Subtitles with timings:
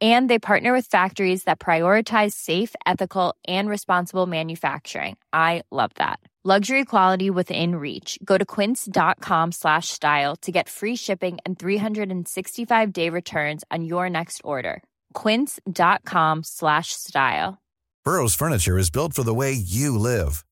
[0.00, 5.16] And they partner with factories that prioritize safe, ethical, and responsible manufacturing.
[5.32, 6.18] I love that.
[6.46, 8.18] Luxury quality within reach.
[8.22, 14.10] Go to quince.com slash style to get free shipping and 365 day returns on your
[14.10, 14.82] next order.
[15.14, 17.62] Quince.com slash style.
[18.04, 20.44] Burrow's furniture is built for the way you live.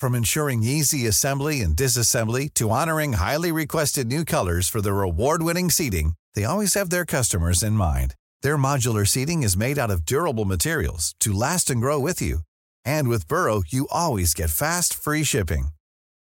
[0.00, 5.68] From ensuring easy assembly and disassembly to honoring highly requested new colors for their award-winning
[5.68, 8.14] seating, they always have their customers in mind.
[8.44, 12.40] Their modular seating is made out of durable materials to last and grow with you.
[12.84, 15.68] And with Burrow, you always get fast, free shipping.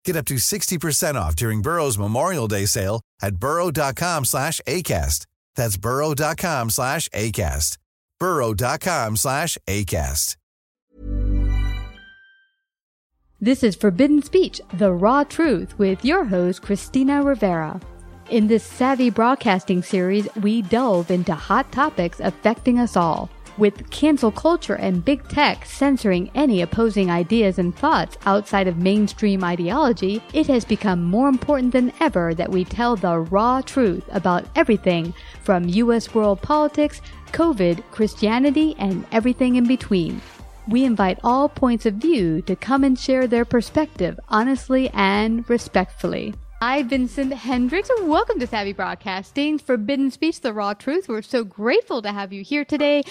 [0.04, 5.24] Get up to 60% off during Burrow's Memorial Day sale at burrow.com slash ACAST.
[5.54, 7.78] That's burrow.com slash ACAST.
[8.18, 10.36] burrow.com slash ACAST.
[13.40, 17.80] This is Forbidden Speech, the raw truth, with your host, Christina Rivera.
[18.30, 23.28] In this Savvy Broadcasting series, we delve into hot topics affecting us all.
[23.58, 29.42] With cancel culture and big tech censoring any opposing ideas and thoughts outside of mainstream
[29.42, 34.46] ideology, it has become more important than ever that we tell the raw truth about
[34.54, 36.14] everything from U.S.
[36.14, 40.20] world politics, COVID, Christianity, and everything in between.
[40.68, 46.36] We invite all points of view to come and share their perspective honestly and respectfully.
[46.62, 51.08] Hi, Vincent Hendricks, and welcome to Savvy Broadcasting's Forbidden Speech, The Raw Truth.
[51.08, 53.02] We're so grateful to have you here today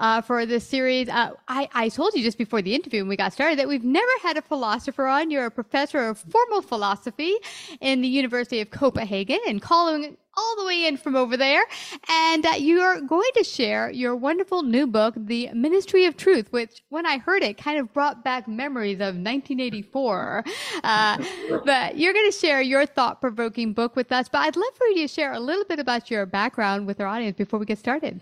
[0.00, 1.08] uh, for this series.
[1.08, 3.84] Uh, I, I told you just before the interview when we got started that we've
[3.84, 5.30] never had a philosopher on.
[5.30, 7.34] You're a professor of formal philosophy
[7.80, 11.64] in the University of Copenhagen and calling all the way in from over there.
[12.08, 16.52] And uh, you are going to share your wonderful new book, The Ministry of Truth,
[16.52, 20.44] which when I heard it kind of brought back memories of 1984.
[20.82, 21.24] Uh,
[21.64, 24.28] but you're going to share your thought provoking book with us.
[24.28, 27.06] But I'd love for you to share a little bit about your background with our
[27.06, 28.20] audience before we get started.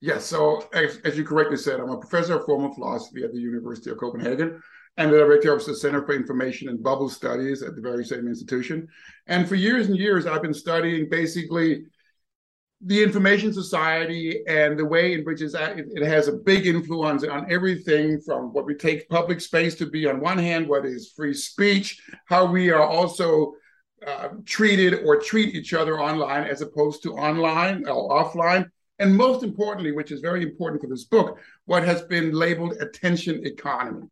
[0.00, 3.40] Yes, so as, as you correctly said, I'm a professor of formal philosophy at the
[3.40, 4.62] University of Copenhagen
[4.96, 8.28] and the director of the Center for Information and Bubble Studies at the very same
[8.28, 8.86] institution.
[9.26, 11.84] And for years and years, I've been studying basically
[12.80, 18.20] the information society and the way in which it has a big influence on everything
[18.20, 22.00] from what we take public space to be on one hand, what is free speech,
[22.26, 23.52] how we are also
[24.06, 28.70] uh, treated or treat each other online as opposed to online or offline.
[28.98, 33.46] And most importantly, which is very important for this book, what has been labeled attention
[33.46, 34.08] economy.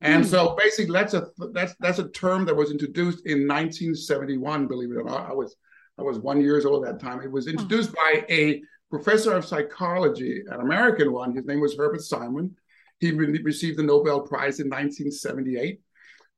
[0.00, 0.30] And hmm.
[0.30, 4.96] so basically that's a that's that's a term that was introduced in 1971, believe it
[4.96, 5.28] or not.
[5.28, 5.56] I was
[5.98, 7.20] I was one years old at that time.
[7.20, 11.34] It was introduced by a professor of psychology, an American one.
[11.34, 12.56] His name was Herbert Simon.
[12.98, 15.80] He re- received the Nobel Prize in 1978.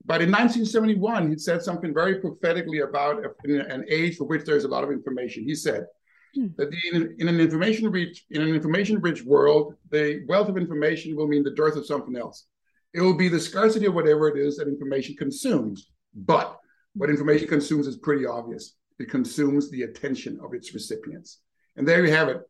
[0.05, 4.69] But in 1971, he said something very prophetically about an age for which there's a
[4.69, 5.45] lot of information.
[5.45, 5.87] He said.
[6.35, 6.47] Hmm.
[6.57, 10.57] that the, in, in, an information rich in an information rich world, the wealth of
[10.57, 12.47] information will mean the dearth of something else.
[12.95, 15.91] It will be the scarcity of whatever it is that information consumes.
[16.15, 16.59] But
[16.95, 18.75] what information consumes is pretty obvious.
[18.99, 21.41] It consumes the attention of its recipients.
[21.77, 22.41] And there you have it.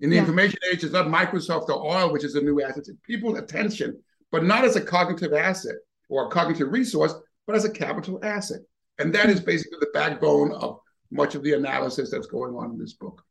[0.00, 0.22] In the yeah.
[0.22, 2.84] information age, it's not Microsoft or oil, which is a new asset.
[2.88, 4.00] It's people's attention,
[4.32, 5.76] but not as a cognitive asset
[6.08, 7.14] or a cognitive resource,
[7.46, 8.60] but as a capital asset.
[8.98, 10.80] And that is basically the backbone of
[11.12, 13.22] much of the analysis that's going on in this book.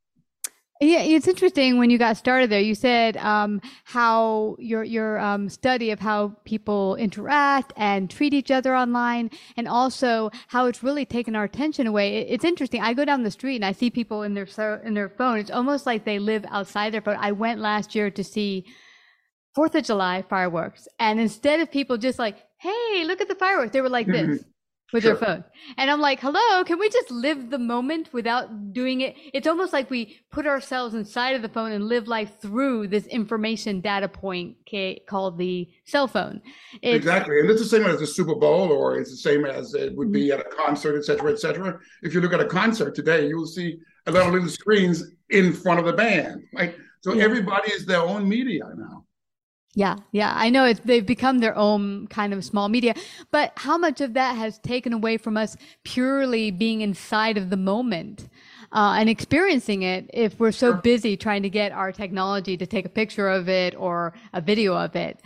[0.83, 2.59] Yeah, it's interesting when you got started there.
[2.59, 8.49] You said um, how your your um, study of how people interact and treat each
[8.49, 12.27] other online, and also how it's really taken our attention away.
[12.27, 12.81] It's interesting.
[12.81, 14.47] I go down the street and I see people in their
[14.83, 15.37] in their phone.
[15.37, 17.17] It's almost like they live outside their phone.
[17.19, 18.65] I went last year to see
[19.53, 23.73] Fourth of July fireworks, and instead of people just like, "Hey, look at the fireworks,"
[23.73, 24.43] they were like this
[24.93, 25.15] with sure.
[25.15, 25.43] their phone.
[25.77, 29.15] And I'm like, hello, can we just live the moment without doing it?
[29.33, 33.05] It's almost like we put ourselves inside of the phone and live life through this
[33.07, 34.57] information data point
[35.07, 36.41] called the cell phone.
[36.81, 37.39] It's, exactly.
[37.39, 40.11] And it's the same as the Super Bowl, or it's the same as it would
[40.11, 40.39] be mm-hmm.
[40.39, 41.79] at a concert, et cetera, et cetera.
[42.01, 45.53] If you look at a concert today, you'll see a lot of little screens in
[45.53, 46.43] front of the band.
[46.53, 46.75] Right.
[47.01, 47.23] So yeah.
[47.23, 49.00] everybody is their own media now.
[49.73, 52.93] Yeah, yeah, I know it's they've become their own kind of small media,
[53.31, 57.55] but how much of that has taken away from us purely being inside of the
[57.55, 58.27] moment
[58.73, 60.81] uh, and experiencing it if we're so sure.
[60.81, 64.75] busy trying to get our technology to take a picture of it or a video
[64.75, 65.21] of it?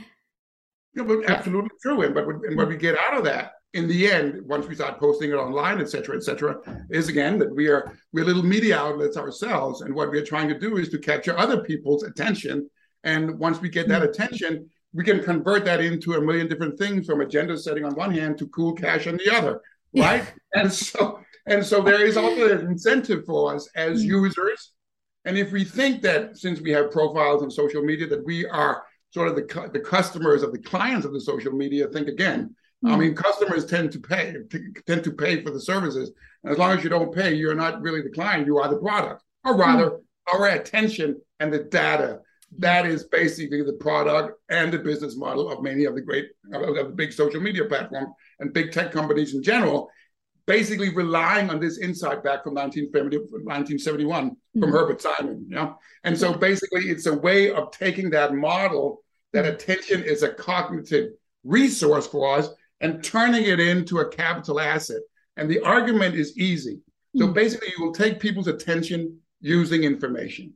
[0.94, 1.32] Yeah, but yeah.
[1.32, 2.04] absolutely true.
[2.04, 5.00] And but and what we get out of that in the end, once we start
[5.00, 6.58] posting it online, et cetera, et cetera,
[6.92, 10.60] is again that we are we're little media outlets ourselves, and what we're trying to
[10.60, 12.70] do is to capture other people's attention
[13.06, 14.10] and once we get that hmm.
[14.10, 18.12] attention, we can convert that into a million different things from agenda setting on one
[18.12, 19.62] hand to cool cash on the other,
[19.96, 20.34] right?
[20.54, 24.08] and so and so there is also an incentive for us as mm.
[24.08, 24.72] users.
[25.26, 28.84] And if we think that since we have profiles on social media that we are
[29.12, 32.56] sort of the, the customers of the clients of the social media, think again.
[32.84, 32.90] Mm.
[32.90, 33.00] I hmm.
[33.00, 34.34] mean, customers tend to pay
[34.88, 36.12] tend to pay for the services.
[36.44, 38.78] And as long as you don't pay, you're not really the client, you are the
[38.78, 39.24] product.
[39.44, 40.00] Or rather, mm.
[40.34, 42.22] our attention and the data
[42.58, 46.76] that is basically the product and the business model of many of the great of
[46.76, 48.10] the big social media platforms
[48.40, 49.90] and big tech companies in general
[50.48, 54.60] basically relying on this insight back from 1971 mm-hmm.
[54.60, 59.02] from herbert simon know and so basically it's a way of taking that model
[59.34, 61.10] that attention is a cognitive
[61.44, 62.50] resource for us
[62.82, 65.02] and turning it into a capital asset.
[65.38, 66.80] And the argument is easy.
[67.16, 67.34] So mm-hmm.
[67.34, 70.54] basically you will take people's attention using information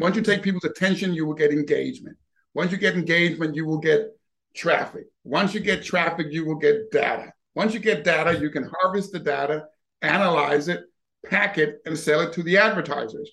[0.00, 2.16] once you take people's attention, you will get engagement.
[2.54, 4.08] Once you get engagement, you will get
[4.54, 5.04] traffic.
[5.24, 7.32] Once you get traffic, you will get data.
[7.54, 9.64] Once you get data, you can harvest the data,
[10.02, 10.80] analyze it,
[11.26, 13.30] pack it, and sell it to the advertisers.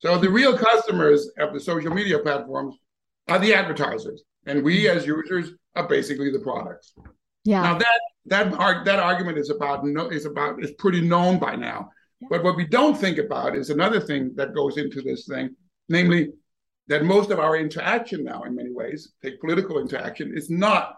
[0.00, 2.76] So the real customers of the social media platforms
[3.28, 4.98] are the advertisers, and we mm-hmm.
[4.98, 6.94] as users are basically the products.
[7.44, 7.62] Yeah.
[7.62, 11.90] Now that that that argument is about no is about is pretty known by now.
[12.20, 12.28] Yeah.
[12.30, 15.54] But what we don't think about is another thing that goes into this thing,
[15.90, 16.30] namely
[16.86, 20.96] that most of our interaction now, in many ways, take political interaction, is not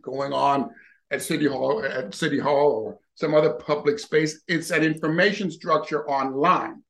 [0.00, 0.70] going on
[1.10, 4.40] at City Hall, at City Hall or some other public space.
[4.48, 6.82] It's an information structure online,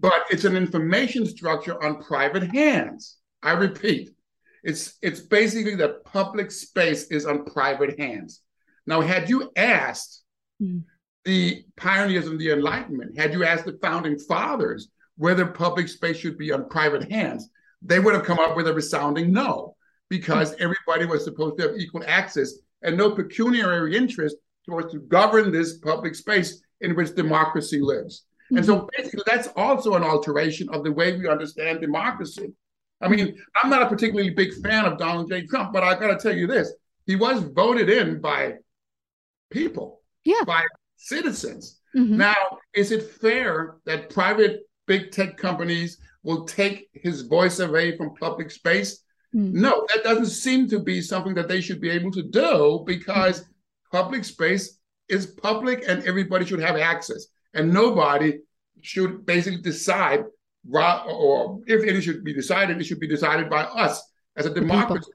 [0.00, 3.16] but it's an information structure on private hands.
[3.42, 4.10] I repeat,
[4.62, 8.42] it's it's basically that public space is on private hands.
[8.86, 10.22] Now, had you asked
[10.60, 10.82] mm.
[11.24, 16.38] the pioneers of the Enlightenment, had you asked the founding fathers whether public space should
[16.38, 17.48] be on private hands,
[17.82, 19.76] they would have come up with a resounding no,
[20.08, 24.36] because everybody was supposed to have equal access and no pecuniary interest
[24.66, 28.24] towards to govern this public space in which democracy lives.
[28.46, 28.56] Mm-hmm.
[28.58, 28.86] And so mm-hmm.
[28.96, 32.52] basically, that's also an alteration of the way we understand democracy.
[33.00, 35.46] I mean, I'm not a particularly big fan of Donald J.
[35.46, 36.72] Trump, but I got to tell you this:
[37.06, 38.54] he was voted in by
[39.50, 40.62] people, yeah, by
[40.96, 41.80] citizens.
[41.96, 42.16] Mm-hmm.
[42.16, 48.14] Now, is it fair that private big tech companies will take his voice away from
[48.14, 49.02] public space.
[49.34, 49.52] Mm.
[49.52, 53.40] No, that doesn't seem to be something that they should be able to do because
[53.40, 53.46] mm.
[53.90, 57.26] public space is public and everybody should have access.
[57.54, 58.38] And nobody
[58.80, 60.24] should basically decide,
[60.72, 64.02] or if it should be decided, it should be decided by us
[64.36, 65.10] as a democracy,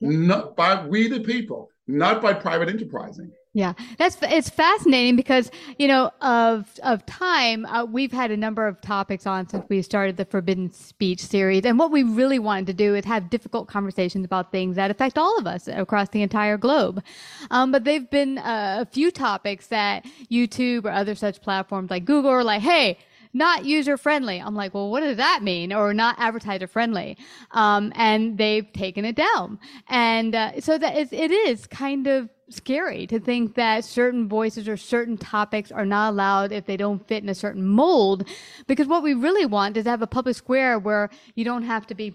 [0.00, 3.30] not by we the people, not by private enterprising.
[3.52, 8.64] Yeah, that's it's fascinating because you know of of time uh, we've had a number
[8.68, 12.68] of topics on since we started the Forbidden Speech series, and what we really wanted
[12.68, 16.22] to do is have difficult conversations about things that affect all of us across the
[16.22, 17.02] entire globe.
[17.50, 22.04] Um, but they've been uh, a few topics that YouTube or other such platforms like
[22.04, 22.98] Google are like, hey,
[23.32, 24.38] not user friendly.
[24.40, 25.72] I'm like, well, what does that mean?
[25.72, 27.16] Or not advertiser friendly?
[27.52, 29.58] Um, and they've taken it down.
[29.88, 34.68] And uh, so that is, it is kind of scary to think that certain voices
[34.68, 38.28] or certain topics are not allowed if they don't fit in a certain mold.
[38.66, 41.86] Because what we really want is to have a public square where you don't have
[41.88, 42.14] to be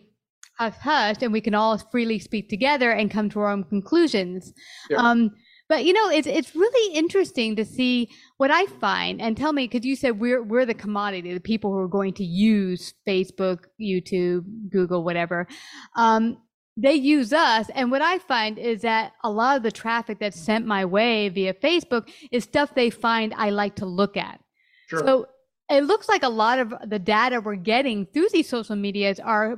[0.58, 4.54] hush hush and we can all freely speak together and come to our own conclusions.
[4.90, 4.98] Yeah.
[4.98, 5.32] Um,
[5.68, 9.20] but you know, it's it's really interesting to see what I find.
[9.20, 12.14] And tell me, because you said we're we're the commodity, the people who are going
[12.14, 15.48] to use Facebook, YouTube, Google, whatever.
[15.98, 16.38] Um,
[16.78, 17.70] they use us.
[17.74, 21.30] And what I find is that a lot of the traffic that's sent my way
[21.30, 24.42] via Facebook is stuff they find I like to look at.
[24.88, 25.00] Sure.
[25.00, 25.28] So
[25.70, 29.58] it looks like a lot of the data we're getting through these social medias are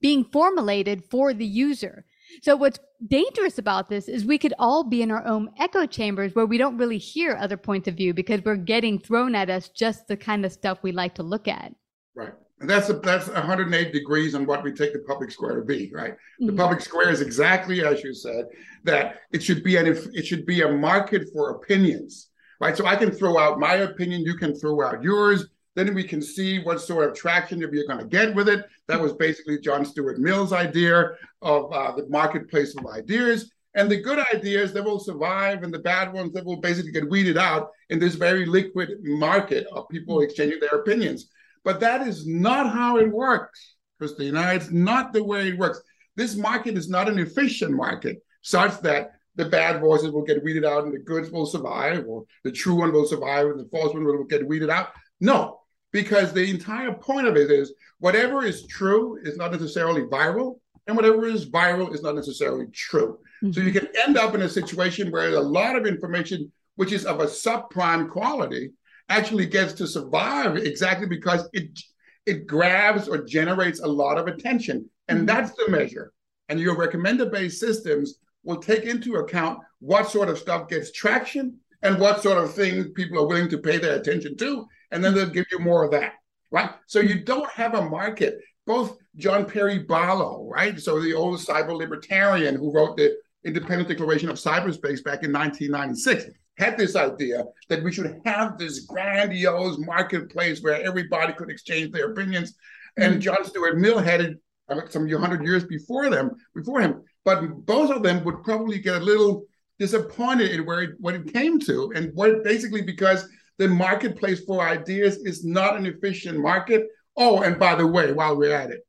[0.00, 2.04] being formulated for the user.
[2.42, 6.34] So what's dangerous about this is we could all be in our own echo chambers
[6.34, 9.68] where we don't really hear other points of view because we're getting thrown at us
[9.68, 11.74] just the kind of stuff we like to look at.
[12.14, 12.32] Right.
[12.60, 15.90] And that's a, that's 108 degrees on what we take the public square to be,
[15.94, 16.12] right?
[16.12, 16.46] Mm-hmm.
[16.46, 18.46] The public square is exactly as you said
[18.84, 22.28] that it should be an it should be a market for opinions,
[22.60, 22.76] right?
[22.76, 25.46] So I can throw out my opinion, you can throw out yours.
[25.74, 28.66] then we can see what sort of traction you're going to get with it.
[28.88, 33.50] That was basically John Stuart Mill's idea of uh, the marketplace of ideas.
[33.74, 37.08] And the good ideas that will survive, and the bad ones that will basically get
[37.08, 41.28] weeded out in this very liquid market of people exchanging their opinions.
[41.64, 44.52] But that is not how it works, Christina.
[44.54, 45.82] It's not the way it works.
[46.16, 50.64] This market is not an efficient market, such that the bad voices will get weeded
[50.64, 53.94] out and the goods will survive, or the true one will survive and the false
[53.94, 54.88] one will get weeded out.
[55.20, 55.60] No,
[55.92, 60.96] because the entire point of it is whatever is true is not necessarily viral, and
[60.96, 63.18] whatever is viral is not necessarily true.
[63.42, 63.52] Mm-hmm.
[63.52, 67.06] So you can end up in a situation where a lot of information, which is
[67.06, 68.72] of a subprime quality,
[69.10, 71.78] actually gets to survive exactly because it
[72.26, 74.88] it grabs or generates a lot of attention.
[75.08, 75.26] And mm-hmm.
[75.26, 76.12] that's the measure.
[76.48, 81.58] And your recommender based systems will take into account what sort of stuff gets traction
[81.82, 84.66] and what sort of things people are willing to pay their attention to.
[84.90, 86.14] And then they'll give you more of that.
[86.50, 86.70] Right.
[86.86, 88.38] So you don't have a market.
[88.66, 90.78] Both John Perry Barlow, right?
[90.78, 96.26] So the old cyber libertarian who wrote the Independent Declaration of Cyberspace back in 1996
[96.60, 102.12] had this idea that we should have this grandiose marketplace where everybody could exchange their
[102.12, 102.54] opinions.
[102.96, 103.20] And mm-hmm.
[103.20, 104.38] John Stuart Mill had it
[104.68, 107.02] uh, some hundred years before them, before him.
[107.24, 109.44] But both of them would probably get a little
[109.78, 113.26] disappointed in where it, what it came to, and what basically because
[113.58, 116.86] the marketplace for ideas is not an efficient market.
[117.16, 118.80] Oh, and by the way, while we're at it,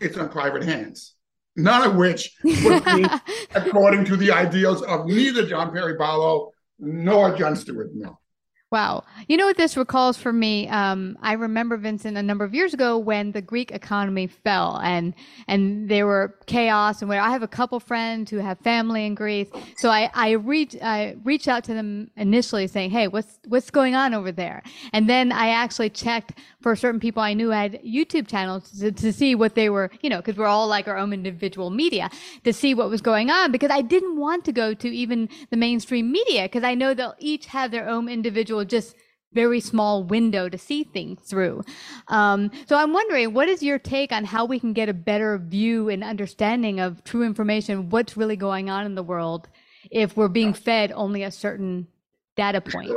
[0.00, 1.14] it's on private hands
[1.58, 3.04] none of which would be
[3.54, 8.20] according to the ideals of neither John Perry Barlow nor John Stuart Mill.
[8.70, 9.04] Wow.
[9.28, 10.68] You know what this recalls for me?
[10.68, 15.14] Um, I remember Vincent a number of years ago when the Greek economy fell and
[15.46, 19.14] and there were chaos and where I have a couple friends who have family in
[19.14, 19.48] Greece.
[19.78, 23.94] So I, I reach I reached out to them initially saying, Hey, what's what's going
[23.94, 24.62] on over there?
[24.92, 29.14] And then I actually checked for certain people I knew had YouTube channels to, to
[29.14, 32.10] see what they were, you know, because we're all like our own individual media
[32.44, 35.56] to see what was going on because I didn't want to go to even the
[35.56, 38.94] mainstream media because I know they'll each have their own individual just
[39.32, 41.62] very small window to see things through.
[42.08, 45.38] Um, so I'm wondering, what is your take on how we can get a better
[45.38, 49.48] view and understanding of true information, what's really going on in the world,
[49.90, 51.86] if we're being fed only a certain
[52.36, 52.92] data point?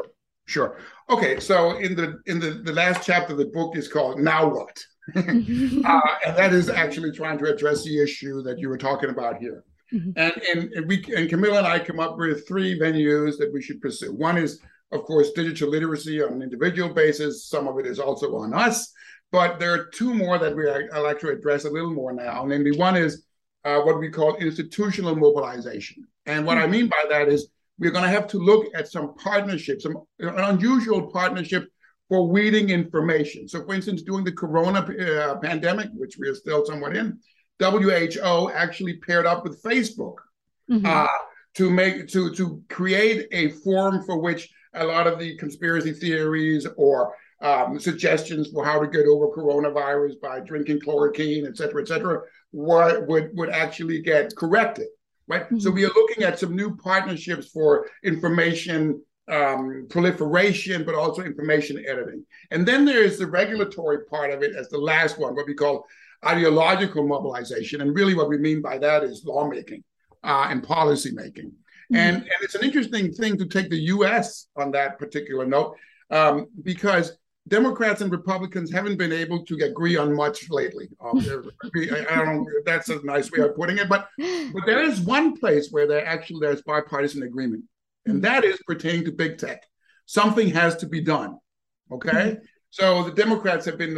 [0.45, 0.77] Sure.
[1.09, 1.39] Okay.
[1.39, 4.83] So in the in the the last chapter, the book is called "Now What,"
[5.15, 9.37] uh, and that is actually trying to address the issue that you were talking about
[9.37, 9.63] here.
[9.93, 10.11] Mm-hmm.
[10.15, 13.61] And, and and we and Camilla and I come up with three venues that we
[13.61, 14.13] should pursue.
[14.13, 14.59] One is
[14.91, 17.47] of course, digital literacy on an individual basis.
[17.47, 18.91] Some of it is also on us.
[19.31, 22.11] But there are two more that we are, I like to address a little more
[22.11, 22.43] now.
[22.45, 23.25] Namely, one is
[23.63, 26.05] uh, what we call institutional mobilization.
[26.25, 27.47] And what I mean by that is
[27.79, 31.67] we're going to have to look at some partnerships, some an unusual partnership
[32.09, 33.47] for weeding information.
[33.47, 37.19] So, for instance, during the corona uh, pandemic, which we are still somewhat in,
[37.59, 40.15] WHO actually paired up with Facebook
[40.69, 40.85] mm-hmm.
[40.85, 41.07] uh,
[41.55, 46.67] to make to to create a forum for which a lot of the conspiracy theories
[46.77, 51.87] or um, suggestions for how to get over coronavirus by drinking chloroquine, et cetera, et
[51.87, 54.87] cetera, would, would, would actually get corrected,
[55.27, 55.45] right?
[55.45, 55.59] Mm-hmm.
[55.59, 61.83] So we are looking at some new partnerships for information um, proliferation, but also information
[61.87, 62.25] editing.
[62.51, 65.53] And then there is the regulatory part of it as the last one, what we
[65.53, 65.85] call
[66.25, 67.81] ideological mobilization.
[67.81, 69.83] And really what we mean by that is lawmaking
[70.23, 71.53] uh, and policy making.
[71.93, 72.23] And, mm-hmm.
[72.23, 75.75] and it's an interesting thing to take the US on that particular note
[76.09, 80.89] um, because Democrats and Republicans haven't been able to agree on much lately.
[81.01, 81.17] Um,
[81.75, 85.37] I, don't know that's a nice way of putting it, but but there is one
[85.37, 87.63] place where there actually there's bipartisan agreement,
[88.05, 88.23] and mm-hmm.
[88.23, 89.63] that is pertaining to big tech.
[90.05, 91.37] Something has to be done.
[91.91, 92.43] Okay, mm-hmm.
[92.69, 93.95] so the Democrats have been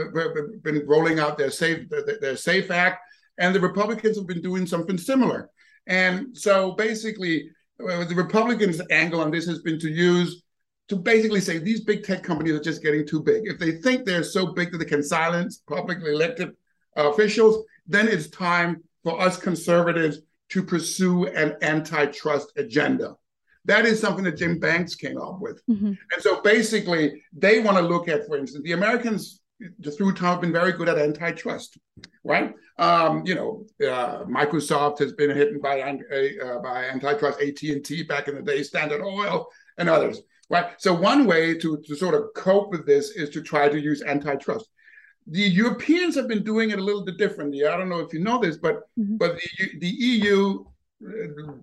[0.63, 1.88] been rolling out their safe
[2.22, 3.00] their Safe Act,
[3.38, 5.50] and the Republicans have been doing something similar.
[5.87, 10.43] And so basically, the Republicans' angle on this has been to use
[10.89, 13.43] to basically say these big tech companies are just getting too big.
[13.45, 16.49] If they think they're so big that they can silence publicly elected
[16.97, 23.15] uh, officials, then it's time for us conservatives to pursue an antitrust agenda.
[23.65, 25.61] That is something that Jim Banks came up with.
[25.69, 25.93] Mm-hmm.
[26.11, 29.41] And so basically, they want to look at, for instance, the Americans
[29.96, 31.77] through time have been very good at antitrust,
[32.24, 32.53] right?
[32.79, 38.03] Um, you know, uh, Microsoft has been hit by uh, by antitrust, AT and T
[38.03, 40.72] back in the day, Standard Oil, and others, right?
[40.77, 44.01] So one way to to sort of cope with this is to try to use
[44.01, 44.67] antitrust.
[45.27, 47.65] The Europeans have been doing it a little bit differently.
[47.65, 49.17] I don't know if you know this, but mm-hmm.
[49.17, 50.65] but the, the EU,
[51.08, 51.53] uh,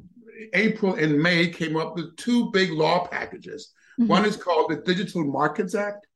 [0.54, 3.72] April and May came up with two big law packages.
[4.00, 4.08] Mm-hmm.
[4.08, 6.06] One is called the Digital Markets Act,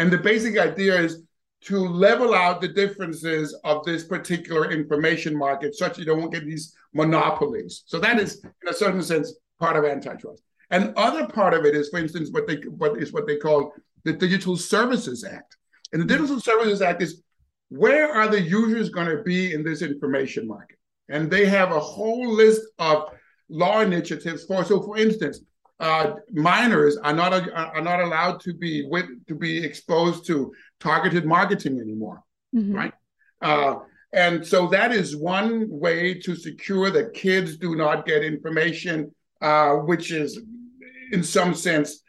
[0.00, 1.24] And the basic idea is
[1.64, 6.74] to level out the differences of this particular information market such you don't get these
[6.94, 7.82] monopolies.
[7.84, 10.42] So that is, in a certain sense, part of antitrust.
[10.70, 13.74] And other part of it is, for instance, what they what is what they call
[14.04, 15.58] the Digital Services Act.
[15.92, 17.20] And the Digital Services Act is
[17.68, 20.78] where are the users going to be in this information market?
[21.10, 23.10] And they have a whole list of
[23.50, 24.64] law initiatives for.
[24.64, 25.40] So, for instance,
[25.80, 31.24] uh, minors are not are not allowed to be with to be exposed to targeted
[31.24, 32.22] marketing anymore,
[32.54, 32.74] mm-hmm.
[32.74, 32.92] right?
[33.42, 33.76] Uh,
[34.12, 39.10] and so that is one way to secure that kids do not get information
[39.40, 40.38] uh, which is,
[41.12, 42.02] in some sense,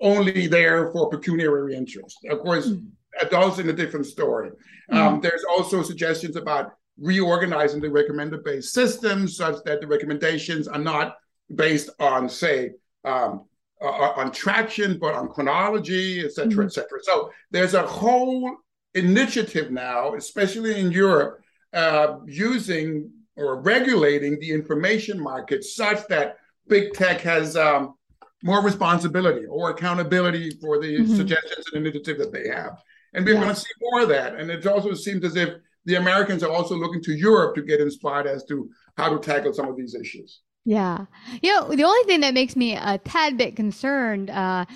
[0.00, 2.18] only there for pecuniary interest.
[2.30, 3.26] Of course, mm-hmm.
[3.26, 4.50] adults in a different story.
[4.90, 4.96] Mm-hmm.
[4.96, 10.78] Um, there's also suggestions about reorganizing the recommender based system such that the recommendations are
[10.78, 11.16] not
[11.54, 12.70] based on, say,
[13.04, 13.44] um,
[13.80, 16.62] uh, on traction, but on chronology, et cetera, mm-hmm.
[16.62, 16.98] et cetera.
[17.02, 18.56] So there's a whole
[18.94, 21.40] initiative now, especially in Europe,
[21.72, 26.36] uh, using or regulating the information market such that
[26.66, 27.94] big tech has um,
[28.42, 31.16] more responsibility or accountability for the mm-hmm.
[31.16, 32.82] suggestions and initiatives that they have.
[33.14, 33.42] And we're yeah.
[33.42, 34.34] going to see more of that.
[34.34, 37.80] And it also seems as if the Americans are also looking to Europe to get
[37.80, 40.40] inspired as to how to tackle some of these issues.
[40.68, 41.06] Yeah.
[41.40, 44.66] You know, the only thing that makes me a tad bit concerned, uh,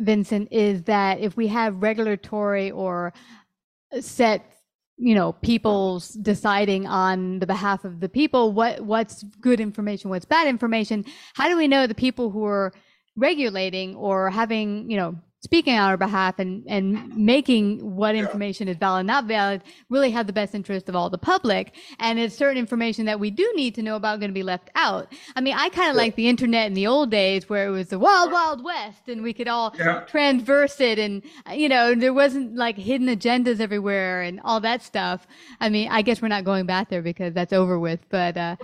[0.00, 3.12] Vincent, is that if we have regulatory or
[4.00, 4.44] set
[4.98, 10.24] you know people's deciding on the behalf of the people what what's good information what's
[10.24, 12.72] bad information how do we know the people who are
[13.16, 18.76] regulating or having you know speaking on our behalf and, and making what information is
[18.76, 21.76] valid, not valid, really have the best interest of all the public.
[22.00, 24.70] And it's certain information that we do need to know about going to be left
[24.74, 25.12] out.
[25.36, 26.02] I mean, I kind of yeah.
[26.02, 29.22] like the internet in the old days where it was the wild, wild west and
[29.22, 30.00] we could all yeah.
[30.00, 30.98] transverse it.
[30.98, 31.22] And,
[31.54, 35.28] you know, there wasn't like hidden agendas everywhere and all that stuff.
[35.60, 38.56] I mean, I guess we're not going back there because that's over with, but, uh,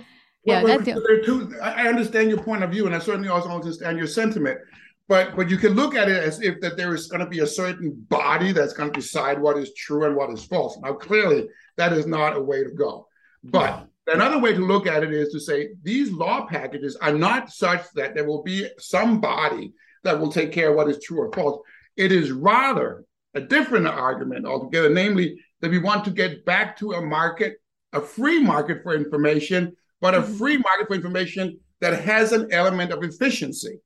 [0.45, 1.55] yeah, well, that's there too.
[1.61, 4.59] I understand your point of view, and I certainly also understand your sentiment
[5.07, 7.39] but but you can look at it as if that there is going to be
[7.39, 10.77] a certain body that's going to decide what is true and what is false.
[10.81, 13.07] Now, clearly, that is not a way to go.
[13.43, 17.51] But another way to look at it is to say these law packages are not
[17.51, 21.19] such that there will be some body that will take care of what is true
[21.19, 21.61] or false.
[21.97, 26.93] It is rather a different argument altogether, namely that we want to get back to
[26.93, 27.57] a market,
[27.91, 30.37] a free market for information, but a mm-hmm.
[30.37, 33.79] free market for information that has an element of efficiency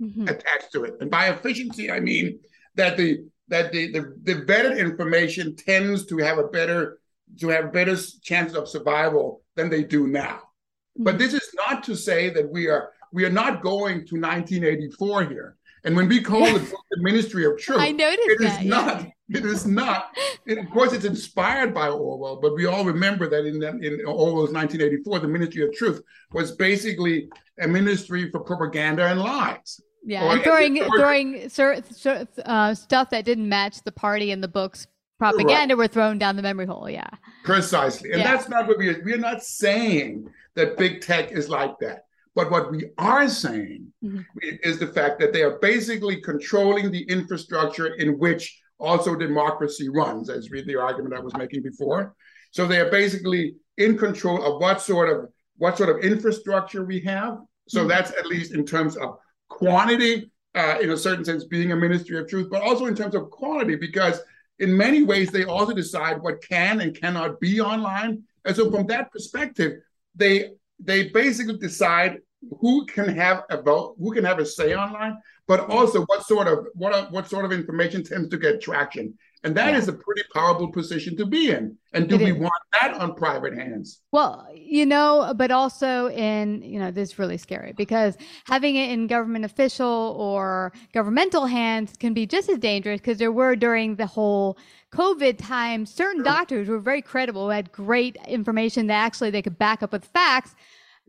[0.00, 0.28] mm-hmm.
[0.28, 0.94] attached to it.
[1.00, 2.38] And by efficiency, I mean
[2.74, 6.98] that the that the, the, the vetted information tends to have a better
[7.40, 10.36] to have better chances of survival than they do now.
[10.36, 11.04] Mm-hmm.
[11.04, 15.24] But this is not to say that we are we are not going to 1984
[15.24, 15.56] here.
[15.84, 19.02] And when we call it the Ministry of Truth, I noticed it that, is not.
[19.02, 19.38] Yeah.
[19.38, 20.10] It is not.
[20.46, 24.52] It, of course, it's inspired by Orwell, but we all remember that in in Orwell's
[24.52, 27.28] 1984, the Ministry of Truth was basically
[27.60, 29.80] a ministry for propaganda and lies.
[30.04, 34.48] Yeah, and throwing throwing sur- sur- uh, stuff that didn't match the party and the
[34.48, 34.86] books
[35.18, 35.78] propaganda right.
[35.78, 36.88] were thrown down the memory hole.
[36.88, 37.08] Yeah,
[37.44, 38.32] precisely, and yeah.
[38.32, 39.02] that's not what we are.
[39.04, 42.04] We are not saying that big tech is like that.
[42.34, 44.20] But what we are saying mm-hmm.
[44.62, 50.30] is the fact that they are basically controlling the infrastructure in which also democracy runs,
[50.30, 52.14] as read the argument I was making before.
[52.52, 57.00] So they are basically in control of what sort of what sort of infrastructure we
[57.00, 57.38] have.
[57.68, 57.88] So mm-hmm.
[57.88, 59.16] that's at least in terms of
[59.48, 63.14] quantity, uh, in a certain sense, being a ministry of truth, but also in terms
[63.14, 64.20] of quality, because
[64.58, 68.22] in many ways they also decide what can and cannot be online.
[68.44, 69.80] And so, from that perspective,
[70.14, 72.18] they they basically decide
[72.60, 76.46] who can have a vote, who can have a say online, but also what sort
[76.46, 79.14] of what what sort of information tends to get traction.
[79.44, 79.78] And that yeah.
[79.78, 81.76] is a pretty powerful position to be in.
[81.92, 82.38] And do it we is.
[82.38, 84.00] want that on private hands?
[84.10, 88.90] Well, you know, but also in, you know, this is really scary because having it
[88.90, 93.96] in government official or governmental hands can be just as dangerous because there were during
[93.96, 94.58] the whole
[94.92, 96.32] COVID time, certain sure.
[96.32, 100.04] doctors were very credible, who had great information that actually they could back up with
[100.06, 100.54] facts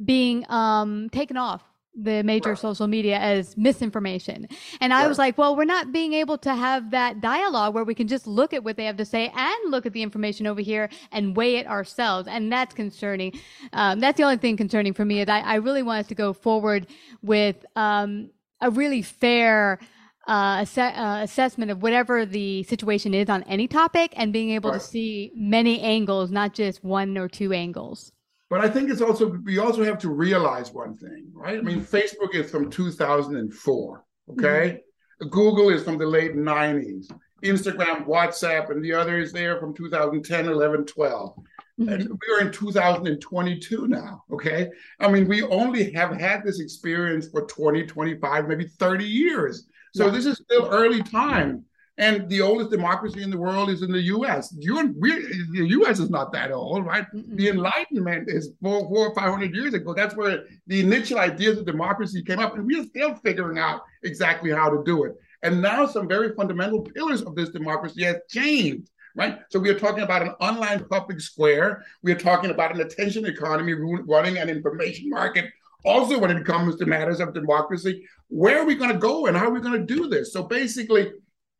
[0.04, 1.63] being um, taken off
[1.95, 4.47] the major social media as misinformation.
[4.80, 7.95] And I was like, well, we're not being able to have that dialogue where we
[7.95, 10.62] can just look at what they have to say and look at the information over
[10.62, 12.28] here and weigh it ourselves.
[12.28, 13.39] And that's concerning.
[13.73, 16.15] Um, that's the only thing concerning for me is I, I really want us to
[16.15, 16.88] go forward
[17.21, 18.30] with um,
[18.62, 19.80] a really fair
[20.28, 24.69] uh, ass- uh, assessment of whatever the situation is on any topic and being able
[24.71, 24.80] right.
[24.80, 28.12] to see many angles, not just one or two angles.
[28.49, 31.59] But I think it's also we also have to realize one thing, right?
[31.59, 31.81] I mean.
[31.81, 34.81] Facebook is from 2004, okay?
[35.21, 35.29] Mm-hmm.
[35.29, 37.12] Google is from the late 90s.
[37.43, 41.35] Instagram, WhatsApp, and the other is there from 2010, 11, 12.
[41.79, 41.89] Mm-hmm.
[41.89, 44.23] And we are in 2022 now.
[44.31, 44.69] Okay.
[44.99, 49.67] I mean, we only have had this experience for 20, 25, maybe 30 years.
[49.93, 50.12] So yeah.
[50.12, 51.63] this is still early time.
[51.99, 54.55] And the oldest democracy in the world is in the U.S.
[54.57, 55.99] You, the U.S.
[55.99, 57.05] is not that old, right?
[57.13, 57.35] Mm-mm.
[57.35, 59.93] The Enlightenment is four, four or five hundred years ago.
[59.93, 64.49] That's where the initial ideas of democracy came up, and we're still figuring out exactly
[64.49, 65.15] how to do it.
[65.43, 69.39] And now some very fundamental pillars of this democracy have changed right?
[69.49, 71.83] So we are talking about an online public square.
[72.03, 75.51] We are talking about an attention economy running an information market.
[75.83, 79.35] Also, when it comes to matters of democracy, where are we going to go and
[79.35, 80.31] how are we going to do this?
[80.31, 81.12] So basically,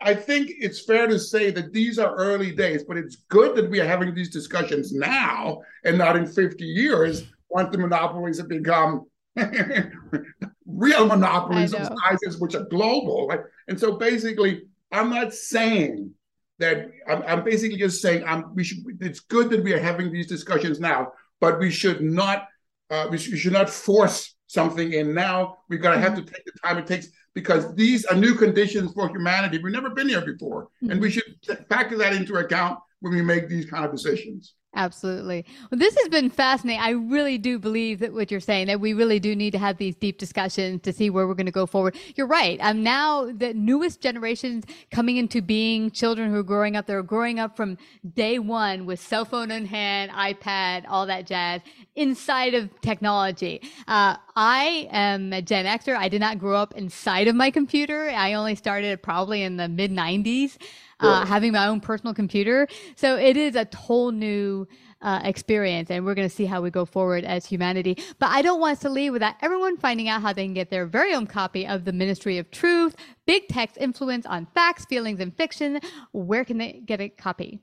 [0.02, 3.70] I think it's fair to say that these are early days, but it's good that
[3.70, 8.48] we are having these discussions now and not in 50 years once the monopolies have
[8.48, 9.06] become
[10.66, 13.28] real monopolies of sizes which are global.
[13.28, 13.42] Right?
[13.68, 16.12] And so basically, I'm not saying
[16.60, 18.80] that I'm, I'm basically just saying I'm, we should.
[19.02, 22.48] It's good that we are having these discussions now, but we should not
[22.90, 25.58] uh, we, should, we should not force something in now.
[25.70, 28.92] We've got to have to take the time it takes because these are new conditions
[28.94, 29.60] for humanity.
[29.60, 30.92] We've never been here before, mm-hmm.
[30.92, 31.36] and we should
[31.70, 34.56] factor that into account when we make these kind of decisions.
[34.76, 35.46] Absolutely.
[35.72, 36.80] Well, this has been fascinating.
[36.80, 39.78] I really do believe that what you're saying that we really do need to have
[39.78, 41.98] these deep discussions to see where we're going to go forward.
[42.16, 42.60] You're right.
[42.62, 47.40] Um, now the newest generations coming into being, children who are growing up, they're growing
[47.40, 47.80] up from
[48.14, 51.62] day one with cell phone in hand, iPad, all that jazz
[51.96, 53.62] inside of technology.
[53.88, 55.96] Uh, I am a Gen Xer.
[55.96, 58.12] I did not grow up inside of my computer.
[58.12, 60.58] I only started probably in the mid 90s
[61.00, 62.68] uh, having my own personal computer.
[62.96, 64.68] So it is a whole new
[65.02, 67.98] uh, experience, and we're going to see how we go forward as humanity.
[68.20, 70.70] But I don't want us to leave without everyone finding out how they can get
[70.70, 75.20] their very own copy of the Ministry of Truth, Big Tech's Influence on Facts, Feelings,
[75.20, 75.80] and Fiction.
[76.12, 77.62] Where can they get a copy?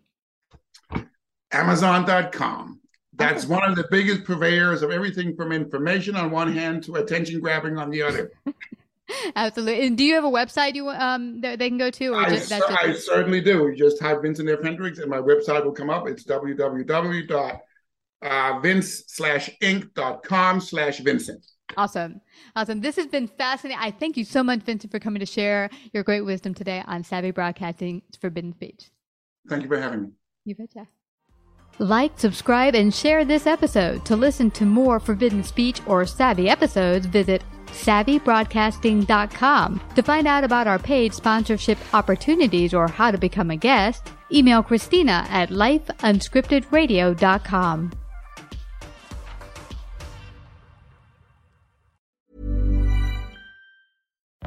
[1.53, 2.81] Amazon.com.
[3.12, 3.55] That's okay.
[3.55, 7.79] one of the biggest purveyors of everything from information on one hand to attention grabbing
[7.79, 8.33] on the other.
[9.37, 9.87] Absolutely.
[9.87, 12.09] And do you have a website you um that they can go to?
[12.09, 13.69] Or I, just, that's I certainly do.
[13.69, 14.62] You just type Vincent F.
[14.62, 16.09] Hendricks and my website will come up.
[16.09, 17.61] It's www
[18.23, 21.47] uh, slash inc.com slash Vincent.
[21.77, 22.21] Awesome.
[22.55, 22.81] Awesome.
[22.81, 23.83] This has been fascinating.
[23.83, 27.03] I thank you so much, Vincent, for coming to share your great wisdom today on
[27.03, 28.90] Savvy Broadcasting Forbidden Speech.
[29.49, 30.09] Thank you for having me.
[30.45, 30.87] You betcha.
[31.79, 34.05] Like, subscribe, and share this episode.
[34.07, 39.81] To listen to more Forbidden Speech or Savvy episodes, visit savvybroadcasting.com.
[39.94, 44.62] To find out about our paid sponsorship opportunities or how to become a guest, email
[44.62, 47.92] Christina at lifeunscriptedradio.com.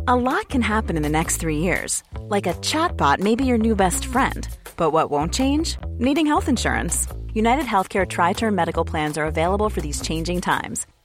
[0.07, 2.01] A lot can happen in the next three years.
[2.21, 4.47] Like a chatbot may be your new best friend.
[4.75, 5.77] But what won't change?
[5.99, 7.07] Needing health insurance.
[7.31, 10.87] United Healthcare Tri Term Medical Plans are available for these changing times